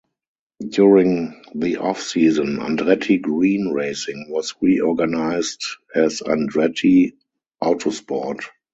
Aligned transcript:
During 0.67 1.43
the 1.53 1.77
off-season 1.77 2.57
Andretti 2.57 3.21
Green 3.21 3.67
Racing 3.67 4.29
was 4.31 4.55
reorganized 4.59 5.63
as 5.93 6.21
Andretti 6.21 7.11
Autosport. 7.61 8.41